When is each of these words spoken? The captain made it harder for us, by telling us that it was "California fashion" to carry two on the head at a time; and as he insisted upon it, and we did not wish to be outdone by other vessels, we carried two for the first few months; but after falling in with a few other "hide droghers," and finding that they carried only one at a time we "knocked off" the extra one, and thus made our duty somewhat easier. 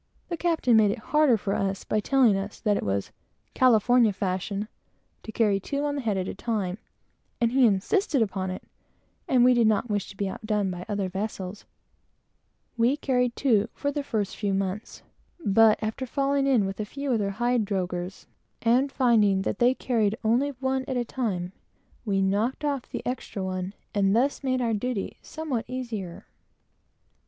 The 0.29 0.35
captain 0.35 0.75
made 0.77 0.89
it 0.89 0.97
harder 1.13 1.37
for 1.37 1.53
us, 1.53 1.83
by 1.83 1.99
telling 1.99 2.35
us 2.35 2.59
that 2.59 2.75
it 2.75 2.81
was 2.81 3.11
"California 3.53 4.11
fashion" 4.11 4.67
to 5.21 5.31
carry 5.31 5.59
two 5.59 5.83
on 5.85 5.93
the 5.93 6.01
head 6.01 6.17
at 6.17 6.27
a 6.27 6.33
time; 6.33 6.79
and 7.39 7.51
as 7.51 7.55
he 7.55 7.67
insisted 7.67 8.19
upon 8.19 8.49
it, 8.49 8.63
and 9.27 9.43
we 9.43 9.53
did 9.53 9.67
not 9.67 9.91
wish 9.91 10.09
to 10.09 10.17
be 10.17 10.27
outdone 10.27 10.71
by 10.71 10.87
other 10.89 11.07
vessels, 11.07 11.65
we 12.77 12.97
carried 12.97 13.35
two 13.35 13.69
for 13.75 13.91
the 13.91 14.01
first 14.01 14.35
few 14.35 14.55
months; 14.55 15.03
but 15.45 15.77
after 15.83 16.07
falling 16.07 16.47
in 16.47 16.65
with 16.65 16.79
a 16.79 16.83
few 16.85 17.11
other 17.11 17.29
"hide 17.29 17.63
droghers," 17.63 18.25
and 18.63 18.91
finding 18.91 19.43
that 19.43 19.59
they 19.59 19.75
carried 19.75 20.17
only 20.23 20.49
one 20.59 20.83
at 20.87 20.97
a 20.97 21.05
time 21.05 21.51
we 22.05 22.23
"knocked 22.23 22.65
off" 22.65 22.89
the 22.89 23.05
extra 23.05 23.43
one, 23.43 23.71
and 23.93 24.15
thus 24.15 24.43
made 24.43 24.61
our 24.61 24.73
duty 24.73 25.17
somewhat 25.21 25.63
easier. 25.67 26.25